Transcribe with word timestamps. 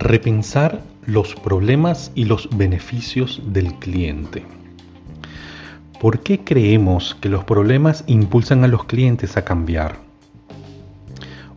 Repensar 0.00 0.80
los 1.04 1.34
problemas 1.34 2.10
y 2.14 2.24
los 2.24 2.48
beneficios 2.56 3.42
del 3.44 3.74
cliente. 3.74 4.46
¿Por 6.00 6.20
qué 6.20 6.40
creemos 6.40 7.14
que 7.20 7.28
los 7.28 7.44
problemas 7.44 8.02
impulsan 8.06 8.64
a 8.64 8.66
los 8.66 8.84
clientes 8.84 9.36
a 9.36 9.44
cambiar? 9.44 9.98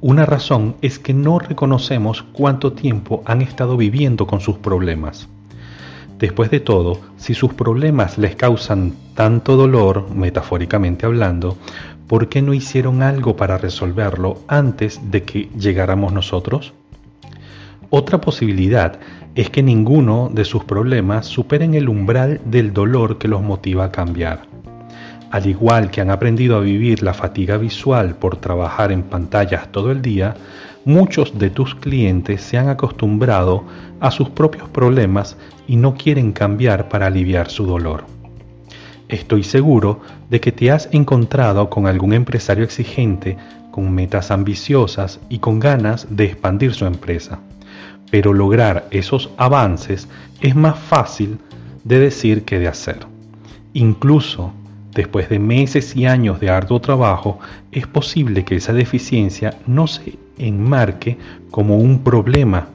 Una 0.01 0.25
razón 0.25 0.75
es 0.81 0.99
que 0.99 1.13
no 1.13 1.39
reconocemos 1.39 2.23
cuánto 2.33 2.73
tiempo 2.73 3.23
han 3.25 3.41
estado 3.41 3.77
viviendo 3.77 4.27
con 4.27 4.41
sus 4.41 4.57
problemas. 4.57 5.29
Después 6.19 6.51
de 6.51 6.59
todo, 6.59 6.99
si 7.15 7.35
sus 7.35 7.53
problemas 7.53 8.17
les 8.17 8.35
causan 8.35 8.93
tanto 9.15 9.55
dolor, 9.55 10.13
metafóricamente 10.13 11.05
hablando, 11.05 11.55
¿por 12.07 12.27
qué 12.27 12.41
no 12.41 12.53
hicieron 12.53 13.03
algo 13.03 13.37
para 13.37 13.57
resolverlo 13.57 14.41
antes 14.49 14.99
de 15.11 15.23
que 15.23 15.49
llegáramos 15.57 16.11
nosotros? 16.11 16.73
Otra 17.95 18.19
posibilidad 18.19 18.97
es 19.35 19.51
que 19.51 19.61
ninguno 19.61 20.31
de 20.33 20.45
sus 20.45 20.63
problemas 20.63 21.27
superen 21.27 21.75
el 21.75 21.87
umbral 21.87 22.41
del 22.43 22.73
dolor 22.73 23.19
que 23.19 23.27
los 23.27 23.43
motiva 23.43 23.85
a 23.85 23.91
cambiar. 23.91 24.47
Al 25.29 25.45
igual 25.45 25.91
que 25.91 26.01
han 26.01 26.09
aprendido 26.09 26.57
a 26.57 26.61
vivir 26.61 27.03
la 27.03 27.13
fatiga 27.13 27.57
visual 27.57 28.15
por 28.15 28.37
trabajar 28.37 28.91
en 28.91 29.03
pantallas 29.03 29.71
todo 29.71 29.91
el 29.91 30.01
día, 30.01 30.33
muchos 30.85 31.37
de 31.37 31.51
tus 31.51 31.75
clientes 31.75 32.41
se 32.41 32.57
han 32.57 32.67
acostumbrado 32.67 33.63
a 33.99 34.09
sus 34.09 34.27
propios 34.31 34.67
problemas 34.69 35.37
y 35.67 35.75
no 35.75 35.93
quieren 35.93 36.31
cambiar 36.31 36.89
para 36.89 37.05
aliviar 37.05 37.51
su 37.51 37.67
dolor. 37.67 38.05
Estoy 39.07 39.43
seguro 39.43 40.01
de 40.31 40.41
que 40.41 40.51
te 40.51 40.71
has 40.71 40.89
encontrado 40.93 41.69
con 41.69 41.85
algún 41.85 42.13
empresario 42.13 42.63
exigente, 42.63 43.37
con 43.69 43.93
metas 43.93 44.31
ambiciosas 44.31 45.19
y 45.29 45.37
con 45.37 45.59
ganas 45.59 46.07
de 46.09 46.25
expandir 46.25 46.73
su 46.73 46.87
empresa. 46.87 47.37
Pero 48.11 48.33
lograr 48.33 48.87
esos 48.91 49.31
avances 49.37 50.07
es 50.41 50.55
más 50.55 50.77
fácil 50.77 51.39
de 51.83 51.99
decir 51.99 52.43
que 52.43 52.59
de 52.59 52.67
hacer. 52.67 52.99
Incluso 53.73 54.53
Después 54.93 55.27
de 55.29 55.39
meses 55.39 55.95
y 55.95 56.05
años 56.05 56.39
de 56.39 56.51
arduo 56.51 56.79
trabajo, 56.79 57.39
es 57.71 57.87
posible 57.87 58.45
que 58.45 58.55
esa 58.55 58.73
deficiencia 58.73 59.57
no 59.65 59.87
se 59.87 60.17
enmarque 60.37 61.17
como 61.49 61.77
un 61.77 62.03
problema, 62.03 62.67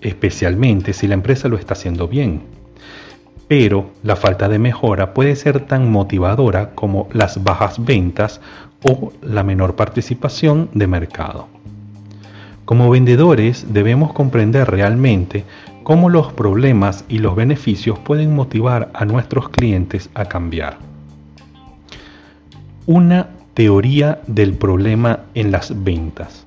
especialmente 0.00 0.92
si 0.92 1.08
la 1.08 1.14
empresa 1.14 1.48
lo 1.48 1.56
está 1.56 1.74
haciendo 1.74 2.06
bien. 2.06 2.42
Pero 3.48 3.90
la 4.04 4.14
falta 4.14 4.48
de 4.48 4.60
mejora 4.60 5.12
puede 5.12 5.34
ser 5.34 5.60
tan 5.66 5.90
motivadora 5.90 6.70
como 6.70 7.08
las 7.12 7.42
bajas 7.42 7.84
ventas 7.84 8.40
o 8.88 9.12
la 9.22 9.42
menor 9.42 9.74
participación 9.74 10.68
de 10.72 10.86
mercado. 10.86 11.55
Como 12.66 12.90
vendedores 12.90 13.72
debemos 13.72 14.12
comprender 14.12 14.70
realmente 14.70 15.44
cómo 15.82 16.10
los 16.10 16.32
problemas 16.34 17.06
y 17.08 17.20
los 17.20 17.34
beneficios 17.34 17.98
pueden 17.98 18.34
motivar 18.34 18.90
a 18.92 19.06
nuestros 19.06 19.48
clientes 19.48 20.10
a 20.12 20.26
cambiar 20.26 20.76
una 22.86 23.30
teoría 23.54 24.20
del 24.28 24.54
problema 24.54 25.20
en 25.34 25.50
las 25.50 25.82
ventas. 25.82 26.46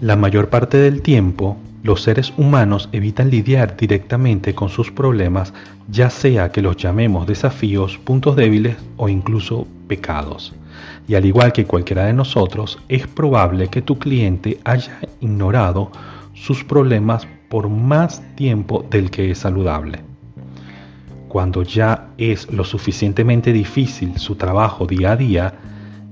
La 0.00 0.16
mayor 0.16 0.48
parte 0.48 0.78
del 0.78 1.00
tiempo, 1.00 1.56
los 1.84 2.02
seres 2.02 2.32
humanos 2.36 2.88
evitan 2.92 3.30
lidiar 3.30 3.76
directamente 3.76 4.54
con 4.54 4.68
sus 4.68 4.90
problemas, 4.90 5.54
ya 5.88 6.10
sea 6.10 6.50
que 6.50 6.60
los 6.60 6.76
llamemos 6.76 7.26
desafíos, 7.26 7.98
puntos 7.98 8.34
débiles 8.34 8.76
o 8.96 9.08
incluso 9.08 9.66
pecados. 9.86 10.52
Y 11.10 11.16
al 11.16 11.26
igual 11.26 11.52
que 11.52 11.66
cualquiera 11.66 12.04
de 12.04 12.12
nosotros, 12.12 12.78
es 12.88 13.08
probable 13.08 13.66
que 13.66 13.82
tu 13.82 13.98
cliente 13.98 14.60
haya 14.62 15.00
ignorado 15.20 15.90
sus 16.34 16.62
problemas 16.62 17.26
por 17.48 17.68
más 17.68 18.22
tiempo 18.36 18.86
del 18.88 19.10
que 19.10 19.32
es 19.32 19.38
saludable. 19.38 20.04
Cuando 21.26 21.64
ya 21.64 22.10
es 22.16 22.48
lo 22.52 22.62
suficientemente 22.62 23.52
difícil 23.52 24.18
su 24.18 24.36
trabajo 24.36 24.86
día 24.86 25.10
a 25.10 25.16
día, 25.16 25.54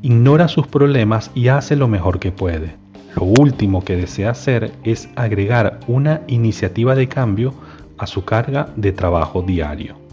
ignora 0.02 0.48
sus 0.48 0.66
problemas 0.66 1.30
y 1.32 1.46
hace 1.46 1.76
lo 1.76 1.86
mejor 1.86 2.18
que 2.18 2.32
puede. 2.32 2.74
Lo 3.14 3.22
último 3.22 3.84
que 3.84 3.94
desea 3.94 4.30
hacer 4.32 4.72
es 4.82 5.08
agregar 5.14 5.78
una 5.86 6.22
iniciativa 6.26 6.96
de 6.96 7.06
cambio 7.06 7.54
a 7.98 8.08
su 8.08 8.24
carga 8.24 8.70
de 8.74 8.90
trabajo 8.90 9.42
diario. 9.42 10.07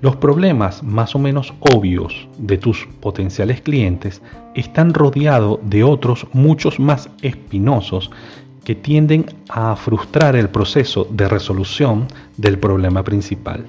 Los 0.00 0.14
problemas 0.16 0.84
más 0.84 1.16
o 1.16 1.18
menos 1.18 1.52
obvios 1.74 2.28
de 2.38 2.56
tus 2.56 2.86
potenciales 3.00 3.60
clientes 3.60 4.22
están 4.54 4.94
rodeados 4.94 5.58
de 5.64 5.82
otros 5.82 6.26
muchos 6.32 6.78
más 6.78 7.10
espinosos 7.20 8.10
que 8.64 8.76
tienden 8.76 9.26
a 9.48 9.74
frustrar 9.74 10.36
el 10.36 10.50
proceso 10.50 11.06
de 11.10 11.28
resolución 11.28 12.06
del 12.36 12.58
problema 12.58 13.02
principal. 13.02 13.64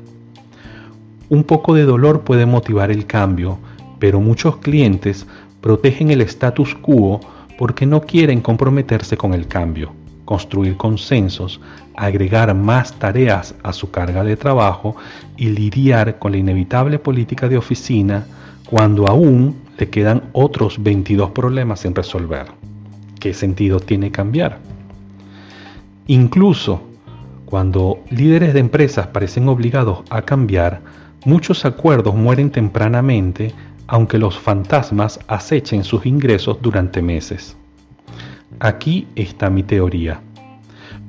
Un 1.30 1.44
poco 1.44 1.74
de 1.74 1.84
dolor 1.84 2.22
puede 2.22 2.46
motivar 2.46 2.92
el 2.92 3.08
cambio, 3.08 3.58
pero 3.98 4.20
muchos 4.20 4.58
clientes 4.58 5.26
protegen 5.62 6.12
el 6.12 6.22
status 6.22 6.76
quo 6.76 7.22
porque 7.58 7.86
no 7.86 8.02
quieren 8.02 8.42
comprometerse 8.42 9.18
con 9.18 9.34
el 9.34 9.48
cambio, 9.48 9.94
construir 10.30 10.78
consensos, 10.78 11.60
agregar 11.96 12.54
más 12.54 12.94
tareas 13.00 13.56
a 13.64 13.74
su 13.74 13.90
carga 13.90 14.24
de 14.24 14.38
trabajo 14.38 14.96
y 15.38 15.50
lidiar 15.50 16.20
con 16.20 16.34
la 16.34 16.38
inevitable 16.38 17.00
política 17.00 17.50
de 17.50 17.58
oficina 17.58 18.28
cuando 18.70 19.08
aún 19.08 19.56
le 19.80 19.90
quedan 19.90 20.30
otros 20.34 20.84
22 20.84 21.32
problemas 21.32 21.80
sin 21.80 21.96
resolver. 21.96 22.46
¿Qué 23.20 23.34
sentido 23.34 23.80
tiene 23.80 24.12
cambiar? 24.12 24.60
Incluso 26.06 26.84
cuando 27.46 28.04
líderes 28.12 28.54
de 28.54 28.60
empresas 28.60 29.08
parecen 29.08 29.50
obligados 29.50 30.04
a 30.12 30.22
cambiar, 30.22 30.82
Muchos 31.26 31.66
acuerdos 31.66 32.16
mueren 32.16 32.50
tempranamente 32.50 33.54
aunque 33.88 34.18
los 34.18 34.40
fantasmas 34.40 35.20
acechen 35.28 35.84
sus 35.84 36.06
ingresos 36.06 36.62
durante 36.62 37.02
meses. 37.02 37.58
Aquí 38.62 39.08
está 39.16 39.50
mi 39.50 39.64
teoría. 39.64 40.20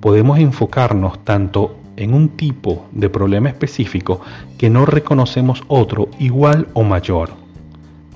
Podemos 0.00 0.38
enfocarnos 0.38 1.24
tanto 1.24 1.76
en 1.96 2.14
un 2.14 2.28
tipo 2.28 2.86
de 2.92 3.10
problema 3.10 3.48
específico 3.48 4.20
que 4.56 4.70
no 4.70 4.86
reconocemos 4.86 5.64
otro 5.66 6.08
igual 6.20 6.68
o 6.74 6.84
mayor. 6.84 7.30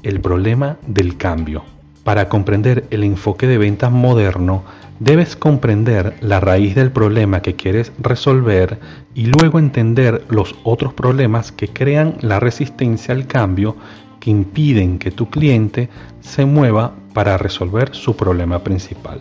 El 0.04 0.20
problema 0.20 0.76
del 0.86 1.16
cambio. 1.16 1.64
Para 2.04 2.28
comprender 2.28 2.86
el 2.90 3.02
enfoque 3.02 3.48
de 3.48 3.58
ventas 3.58 3.90
moderno, 3.90 4.62
debes 5.00 5.34
comprender 5.34 6.14
la 6.20 6.38
raíz 6.38 6.76
del 6.76 6.92
problema 6.92 7.42
que 7.42 7.56
quieres 7.56 7.92
resolver 7.98 8.78
y 9.14 9.26
luego 9.26 9.58
entender 9.58 10.24
los 10.28 10.54
otros 10.62 10.92
problemas 10.92 11.50
que 11.50 11.66
crean 11.66 12.14
la 12.20 12.38
resistencia 12.38 13.12
al 13.12 13.26
cambio 13.26 13.74
que 14.20 14.30
impiden 14.30 15.00
que 15.00 15.10
tu 15.10 15.28
cliente 15.28 15.88
se 16.20 16.46
mueva 16.46 16.94
para 17.14 17.38
resolver 17.38 17.94
su 17.94 18.16
problema 18.16 18.58
principal. 18.62 19.20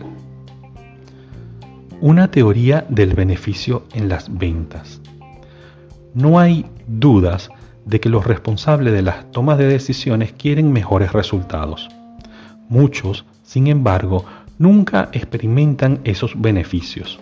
Una 2.00 2.30
teoría 2.30 2.84
del 2.90 3.14
beneficio 3.14 3.84
en 3.94 4.10
las 4.10 4.36
ventas. 4.36 5.00
No 6.12 6.38
hay 6.38 6.66
dudas 6.86 7.48
de 7.86 8.00
que 8.00 8.08
los 8.08 8.26
responsables 8.26 8.92
de 8.92 9.02
las 9.02 9.30
tomas 9.30 9.56
de 9.58 9.68
decisiones 9.68 10.32
quieren 10.32 10.72
mejores 10.72 11.12
resultados. 11.12 11.88
Muchos, 12.68 13.24
sin 13.42 13.68
embargo, 13.68 14.24
nunca 14.58 15.08
experimentan 15.12 16.00
esos 16.04 16.40
beneficios, 16.40 17.18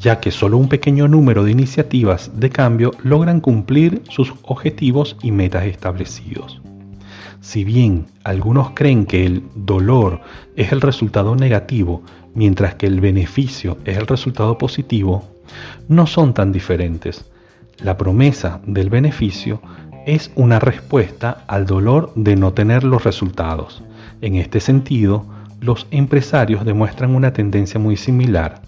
ya 0.00 0.20
que 0.20 0.30
solo 0.30 0.58
un 0.58 0.68
pequeño 0.68 1.08
número 1.08 1.44
de 1.44 1.52
iniciativas 1.52 2.38
de 2.38 2.50
cambio 2.50 2.92
logran 3.02 3.40
cumplir 3.40 4.02
sus 4.08 4.32
objetivos 4.42 5.16
y 5.22 5.32
metas 5.32 5.64
establecidos. 5.66 6.62
Si 7.42 7.64
bien 7.64 8.06
algunos 8.22 8.70
creen 8.70 9.04
que 9.04 9.26
el 9.26 9.42
dolor 9.56 10.20
es 10.54 10.70
el 10.70 10.80
resultado 10.80 11.34
negativo, 11.34 12.04
mientras 12.34 12.76
que 12.76 12.86
el 12.86 13.00
beneficio 13.00 13.78
es 13.84 13.98
el 13.98 14.06
resultado 14.06 14.58
positivo, 14.58 15.24
no 15.88 16.06
son 16.06 16.34
tan 16.34 16.52
diferentes. 16.52 17.24
La 17.78 17.98
promesa 17.98 18.60
del 18.64 18.90
beneficio 18.90 19.60
es 20.06 20.30
una 20.36 20.60
respuesta 20.60 21.42
al 21.48 21.66
dolor 21.66 22.12
de 22.14 22.36
no 22.36 22.52
tener 22.52 22.84
los 22.84 23.02
resultados. 23.02 23.82
En 24.20 24.36
este 24.36 24.60
sentido, 24.60 25.26
los 25.60 25.88
empresarios 25.90 26.64
demuestran 26.64 27.12
una 27.12 27.32
tendencia 27.32 27.80
muy 27.80 27.96
similar, 27.96 28.62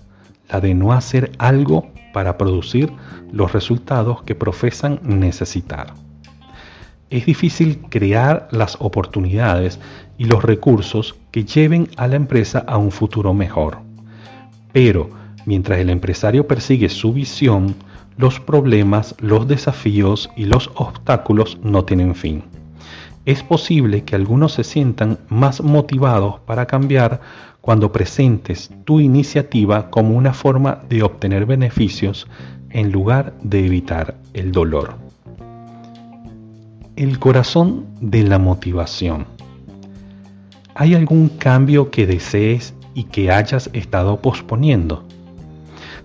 la 0.50 0.60
de 0.60 0.74
no 0.74 0.92
hacer 0.92 1.30
algo 1.38 1.92
para 2.12 2.36
producir 2.36 2.92
los 3.30 3.52
resultados 3.52 4.24
que 4.24 4.34
profesan 4.34 4.98
necesitar. 5.04 5.94
Es 7.14 7.26
difícil 7.26 7.78
crear 7.90 8.48
las 8.50 8.76
oportunidades 8.80 9.78
y 10.18 10.24
los 10.24 10.42
recursos 10.42 11.14
que 11.30 11.44
lleven 11.44 11.88
a 11.96 12.08
la 12.08 12.16
empresa 12.16 12.64
a 12.66 12.76
un 12.76 12.90
futuro 12.90 13.32
mejor. 13.32 13.78
Pero 14.72 15.10
mientras 15.46 15.78
el 15.78 15.90
empresario 15.90 16.48
persigue 16.48 16.88
su 16.88 17.12
visión, 17.12 17.76
los 18.16 18.40
problemas, 18.40 19.14
los 19.20 19.46
desafíos 19.46 20.28
y 20.36 20.46
los 20.46 20.72
obstáculos 20.74 21.56
no 21.62 21.84
tienen 21.84 22.16
fin. 22.16 22.42
es 23.26 23.44
posible 23.44 24.02
que 24.02 24.16
algunos 24.16 24.54
se 24.54 24.64
sientan 24.64 25.18
más 25.28 25.62
motivados 25.62 26.40
para 26.40 26.66
cambiar 26.66 27.20
cuando 27.60 27.92
presentes 27.92 28.72
tu 28.84 28.98
iniciativa 28.98 29.88
como 29.88 30.16
una 30.16 30.34
forma 30.34 30.80
de 30.88 31.04
obtener 31.04 31.46
beneficios 31.46 32.26
en 32.70 32.90
lugar 32.90 33.34
de 33.40 33.64
evitar 33.64 34.16
el 34.32 34.50
dolor. 34.50 35.03
El 36.96 37.18
corazón 37.18 37.86
de 38.00 38.22
la 38.22 38.38
motivación. 38.38 39.26
¿Hay 40.76 40.94
algún 40.94 41.28
cambio 41.28 41.90
que 41.90 42.06
desees 42.06 42.72
y 42.94 43.04
que 43.04 43.32
hayas 43.32 43.68
estado 43.72 44.20
posponiendo? 44.20 45.04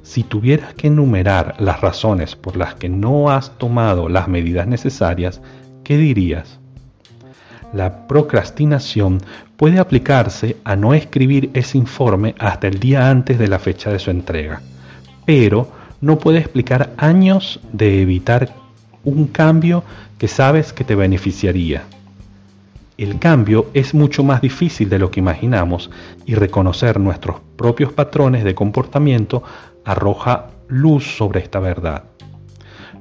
Si 0.02 0.24
tuvieras 0.24 0.74
que 0.74 0.88
enumerar 0.88 1.54
las 1.60 1.82
razones 1.82 2.36
por 2.36 2.58
las 2.58 2.74
que 2.74 2.90
no 2.90 3.30
has 3.30 3.56
tomado 3.60 4.10
las 4.10 4.28
medidas 4.28 4.66
necesarias, 4.66 5.42
¿qué 5.84 5.96
dirías? 5.96 6.60
La 7.72 8.08
procrastinación 8.08 9.20
puede 9.58 9.78
aplicarse 9.78 10.58
a 10.64 10.76
no 10.76 10.96
escribir 10.96 11.52
ese 11.54 11.78
informe 11.78 12.34
hasta 12.40 12.66
el 12.68 12.80
día 12.80 13.12
antes 13.12 13.38
de 13.38 13.48
la 13.48 13.60
fecha 13.60 13.92
de 13.92 14.00
su 14.00 14.10
entrega, 14.10 14.64
pero 15.24 15.70
no 16.02 16.18
puede 16.18 16.40
explicar 16.40 16.94
años 16.98 17.60
de 17.74 18.02
evitar 18.02 18.56
un 19.04 19.28
cambio 19.28 19.84
que 20.20 20.28
sabes 20.28 20.72
que 20.72 20.84
te 20.84 20.94
beneficiaría. 20.94 21.86
El 23.00 23.18
cambio 23.18 23.72
es 23.74 23.96
mucho 23.96 24.24
más 24.24 24.42
difícil 24.42 24.90
de 24.90 25.00
lo 25.00 25.10
que 25.10 25.22
imaginamos 25.22 25.90
y 26.28 26.36
reconocer 26.36 27.00
nuestros 27.00 27.38
propios 27.56 27.92
patrones 27.94 28.44
de 28.44 28.54
comportamiento 28.54 29.42
arroja 29.84 30.52
luz 30.68 31.18
sobre 31.18 31.40
esta 31.40 31.60
verdad. 31.60 32.04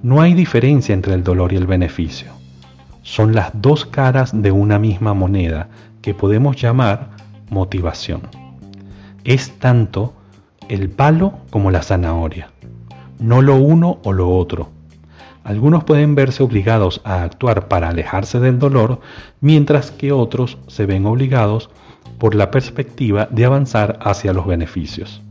No 0.02 0.22
hay 0.22 0.32
diferencia 0.32 0.94
entre 0.94 1.12
el 1.12 1.22
dolor 1.22 1.52
y 1.52 1.56
el 1.56 1.66
beneficio 1.66 2.38
son 3.08 3.34
las 3.34 3.50
dos 3.54 3.86
caras 3.86 4.32
de 4.34 4.52
una 4.52 4.78
misma 4.78 5.14
moneda 5.14 5.70
que 6.02 6.12
podemos 6.12 6.60
llamar 6.60 7.08
motivación. 7.48 8.20
Es 9.24 9.58
tanto 9.58 10.12
el 10.68 10.90
palo 10.90 11.32
como 11.48 11.70
la 11.70 11.82
zanahoria, 11.82 12.50
no 13.18 13.40
lo 13.40 13.56
uno 13.56 13.98
o 14.04 14.12
lo 14.12 14.28
otro. 14.28 14.68
Algunos 15.48 15.84
pueden 15.84 16.14
verse 16.14 16.42
obligados 16.42 17.00
a 17.04 17.22
actuar 17.22 17.68
para 17.68 17.88
alejarse 17.88 18.38
del 18.38 18.58
dolor, 18.58 19.00
mientras 19.40 19.90
que 19.90 20.12
otros 20.12 20.58
se 20.66 20.84
ven 20.84 21.06
obligados 21.06 21.70
por 22.18 22.34
la 22.34 22.50
perspectiva 22.50 23.28
de 23.30 23.46
avanzar 23.46 23.98
hacia 24.02 24.34
los 24.34 24.46
beneficios. 24.46 25.22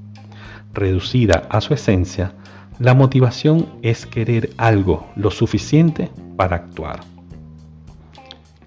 Reducida 0.74 1.44
a 1.52 1.62
su 1.62 1.76
esencia, 1.76 2.34
la 2.80 2.96
motivación 2.96 3.68
es 3.84 4.08
querer 4.08 4.50
algo 4.58 5.06
lo 5.16 5.30
suficiente 5.30 6.10
para 6.36 6.56
actuar 6.56 7.02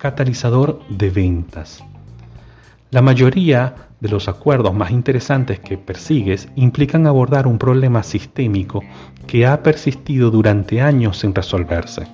catalizador 0.01 0.81
de 0.89 1.11
ventas. 1.11 1.85
La 2.91 3.03
mayoría 3.03 3.75
de 4.01 4.09
los 4.09 4.29
acuerdos 4.29 4.75
más 4.75 4.91
interesantes 4.91 5.61
que 5.61 5.79
persigues 5.79 6.49
implican 6.57 7.07
abordar 7.07 7.47
un 7.47 7.57
problema 7.57 8.03
sistémico 8.03 8.83
que 9.29 9.47
ha 9.47 9.63
persistido 9.63 10.33
durante 10.33 10.81
años 10.81 11.19
sin 11.19 11.33
resolverse. 11.33 12.09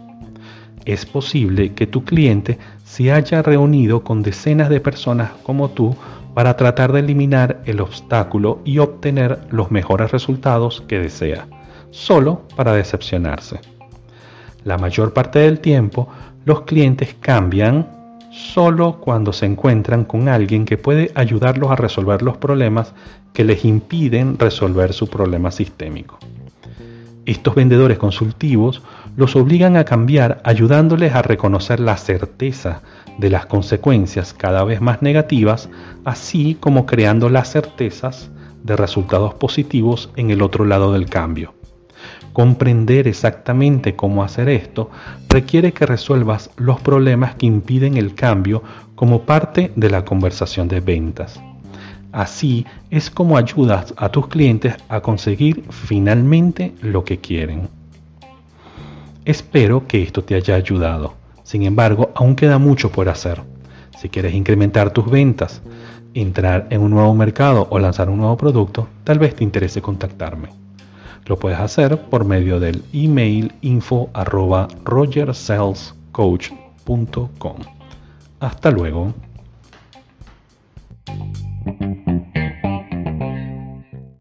Es 0.84 1.06
posible 1.06 1.72
que 1.72 1.86
tu 1.86 2.04
cliente 2.04 2.58
se 2.84 3.10
haya 3.10 3.40
reunido 3.42 4.04
con 4.04 4.22
decenas 4.22 4.68
de 4.68 4.80
personas 4.80 5.30
como 5.42 5.70
tú 5.70 5.96
para 6.34 6.56
tratar 6.58 6.92
de 6.92 7.00
eliminar 7.00 7.62
el 7.64 7.80
obstáculo 7.80 8.60
y 8.64 8.76
obtener 8.78 9.40
los 9.50 9.70
mejores 9.70 10.12
resultados 10.12 10.84
que 10.86 10.98
desea, 10.98 11.46
solo 11.90 12.42
para 12.54 12.74
decepcionarse. 12.74 13.60
La 14.62 14.76
mayor 14.76 15.14
parte 15.14 15.38
del 15.38 15.60
tiempo 15.60 16.08
los 16.44 16.62
clientes 16.62 17.16
cambian 17.18 17.88
solo 18.36 18.98
cuando 19.00 19.32
se 19.32 19.46
encuentran 19.46 20.04
con 20.04 20.28
alguien 20.28 20.66
que 20.66 20.76
puede 20.76 21.10
ayudarlos 21.14 21.70
a 21.70 21.76
resolver 21.76 22.20
los 22.20 22.36
problemas 22.36 22.92
que 23.32 23.44
les 23.44 23.64
impiden 23.64 24.38
resolver 24.38 24.92
su 24.92 25.08
problema 25.08 25.50
sistémico. 25.50 26.18
Estos 27.24 27.54
vendedores 27.54 27.98
consultivos 27.98 28.82
los 29.16 29.34
obligan 29.36 29.76
a 29.76 29.84
cambiar 29.84 30.40
ayudándoles 30.44 31.14
a 31.14 31.22
reconocer 31.22 31.80
la 31.80 31.96
certeza 31.96 32.82
de 33.18 33.30
las 33.30 33.46
consecuencias 33.46 34.34
cada 34.34 34.62
vez 34.64 34.82
más 34.82 35.00
negativas, 35.00 35.70
así 36.04 36.56
como 36.60 36.84
creando 36.84 37.30
las 37.30 37.50
certezas 37.50 38.30
de 38.62 38.76
resultados 38.76 39.32
positivos 39.34 40.10
en 40.16 40.30
el 40.30 40.42
otro 40.42 40.66
lado 40.66 40.92
del 40.92 41.08
cambio. 41.08 41.55
Comprender 42.32 43.08
exactamente 43.08 43.96
cómo 43.96 44.22
hacer 44.22 44.48
esto 44.48 44.90
requiere 45.28 45.72
que 45.72 45.86
resuelvas 45.86 46.50
los 46.56 46.80
problemas 46.80 47.34
que 47.34 47.46
impiden 47.46 47.96
el 47.96 48.14
cambio 48.14 48.62
como 48.94 49.22
parte 49.22 49.72
de 49.76 49.90
la 49.90 50.04
conversación 50.04 50.68
de 50.68 50.80
ventas. 50.80 51.40
Así 52.12 52.64
es 52.90 53.10
como 53.10 53.36
ayudas 53.36 53.92
a 53.96 54.08
tus 54.08 54.28
clientes 54.28 54.74
a 54.88 55.00
conseguir 55.00 55.64
finalmente 55.70 56.74
lo 56.80 57.04
que 57.04 57.18
quieren. 57.18 57.68
Espero 59.24 59.86
que 59.86 60.02
esto 60.02 60.24
te 60.24 60.34
haya 60.34 60.54
ayudado. 60.54 61.14
Sin 61.42 61.62
embargo, 61.64 62.12
aún 62.14 62.36
queda 62.36 62.58
mucho 62.58 62.90
por 62.90 63.08
hacer. 63.08 63.42
Si 63.98 64.08
quieres 64.08 64.34
incrementar 64.34 64.90
tus 64.90 65.10
ventas, 65.10 65.62
entrar 66.14 66.66
en 66.70 66.80
un 66.80 66.90
nuevo 66.90 67.14
mercado 67.14 67.66
o 67.70 67.78
lanzar 67.78 68.08
un 68.08 68.18
nuevo 68.18 68.36
producto, 68.36 68.88
tal 69.04 69.18
vez 69.18 69.34
te 69.34 69.44
interese 69.44 69.82
contactarme. 69.82 70.65
Lo 71.26 71.38
puedes 71.38 71.58
hacer 71.58 72.00
por 72.02 72.24
medio 72.24 72.58
del 72.60 72.84
email 72.92 73.52
info 73.60 74.08
arroba 74.14 74.68
rogersalescoach.com. 74.84 77.56
Hasta 78.40 78.70
luego. 78.70 79.12